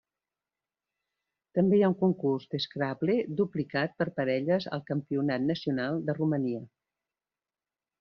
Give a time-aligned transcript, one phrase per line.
[1.59, 6.69] També hi ha un concurs de Scrabble duplicat per parelles al campionat nacional de Romania.